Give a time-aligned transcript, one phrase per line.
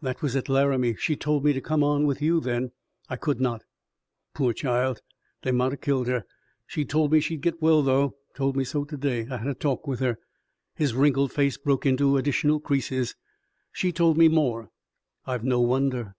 [0.00, 0.94] "That was at Laramie.
[0.96, 2.72] She told me to come on with you then.
[3.10, 3.64] I could not."
[4.32, 5.02] "Pore child,
[5.42, 6.24] they mout 'a' killed her!
[6.66, 9.26] She told me she'd git well, though told me so to day.
[9.30, 10.16] I had a talk with her."
[10.74, 13.14] His wrinkled face broke into additional creases.
[13.70, 14.70] "She told me more!"
[15.26, 16.14] "I've no wonder."